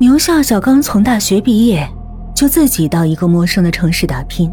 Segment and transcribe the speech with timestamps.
[0.00, 1.84] 牛笑笑刚从大学毕业，
[2.32, 4.48] 就自己到一个陌生的城市打拼。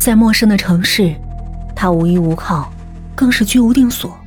[0.00, 1.14] 在陌生的城市，
[1.76, 2.68] 他无依无靠，
[3.14, 4.18] 更是居无定所。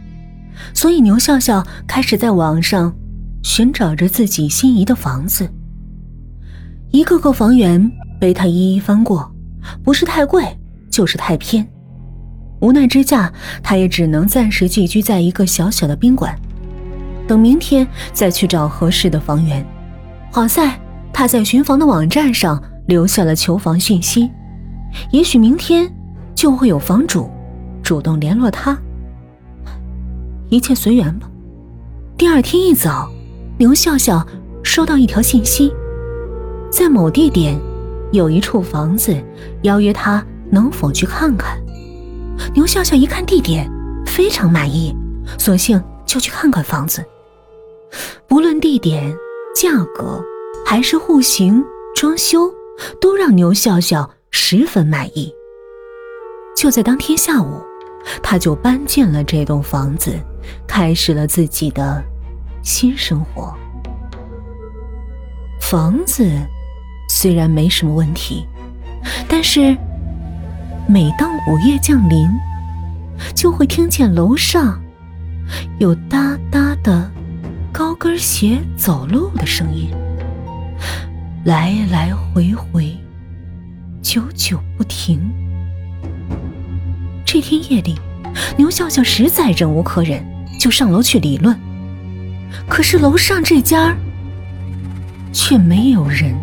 [0.73, 2.93] 所以牛笑笑开始在网上
[3.43, 5.49] 寻找着自己心仪的房子。
[6.91, 7.91] 一个个房源
[8.21, 9.29] 被他一一翻过，
[9.83, 10.45] 不是太贵，
[10.89, 11.67] 就是太偏。
[12.61, 16.33] 无奈之下，他也只能暂时寄居在一个小小的宾馆，
[17.27, 19.65] 等明天再去找合适的房源。
[20.39, 20.79] 好在
[21.11, 24.31] 他在寻房的网站上留下了求房讯息，
[25.11, 25.93] 也许明天
[26.33, 27.29] 就会有房主
[27.83, 28.79] 主动联络他。
[30.47, 31.29] 一切随缘吧。
[32.15, 33.11] 第二天一早，
[33.57, 34.25] 牛笑笑
[34.63, 35.73] 收到一条信息，
[36.71, 37.59] 在某地点
[38.13, 39.21] 有一处房子，
[39.63, 41.59] 邀约他能否去看看。
[42.53, 43.69] 牛笑笑一看地点，
[44.05, 44.95] 非常满意，
[45.37, 47.03] 索性就去看看房子。
[48.25, 49.13] 不论地点。
[49.55, 50.23] 价格
[50.65, 51.63] 还是户型、
[51.95, 52.53] 装修，
[53.01, 55.33] 都让牛笑笑十分满意。
[56.55, 57.61] 就在当天下午，
[58.21, 60.17] 他就搬进了这栋房子，
[60.67, 62.03] 开始了自己的
[62.61, 63.53] 新生活。
[65.61, 66.29] 房子
[67.09, 68.45] 虽然没什么问题，
[69.27, 69.75] 但是
[70.87, 72.27] 每当午夜降临，
[73.35, 74.81] 就会听见楼上
[75.79, 77.11] 有哒哒的。
[77.79, 79.89] 高跟鞋走路的声音，
[81.45, 82.93] 来来回回，
[84.01, 85.17] 久久不停。
[87.25, 87.97] 这天夜里，
[88.57, 90.21] 牛笑笑实在忍无可忍，
[90.59, 91.57] 就上楼去理论。
[92.67, 93.95] 可是楼上这家
[95.31, 96.37] 却没有人。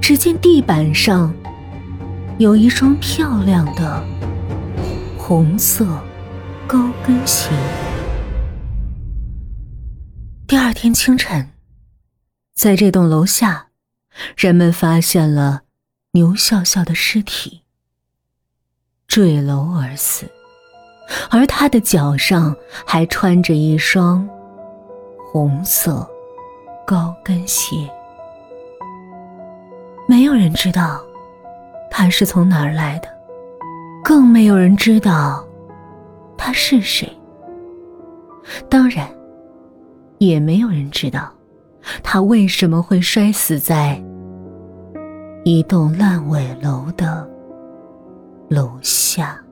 [0.00, 1.34] 只见地板上
[2.38, 4.00] 有一双漂亮的
[5.18, 5.84] 红色
[6.68, 7.50] 高跟鞋。
[10.74, 11.50] 天清晨，
[12.52, 13.68] 在这栋楼下，
[14.36, 15.62] 人们发现了
[16.12, 17.62] 牛笑笑的尸体，
[19.06, 20.28] 坠楼而死，
[21.30, 22.54] 而他的脚上
[22.84, 24.28] 还穿着一双
[25.32, 26.06] 红色
[26.84, 27.88] 高跟鞋。
[30.06, 31.02] 没有人知道
[31.90, 33.08] 他是从哪儿来的，
[34.02, 35.46] 更没有人知道
[36.36, 37.10] 他是谁。
[38.68, 39.08] 当然。
[40.26, 41.30] 也没有人知道，
[42.02, 44.02] 他为什么会摔死在
[45.44, 47.28] 一栋烂尾楼的
[48.48, 49.43] 楼下。